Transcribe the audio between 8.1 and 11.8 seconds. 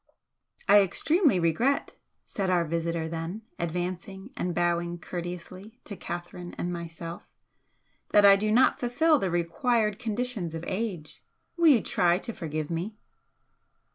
I do not fulfil the required conditions of age! Will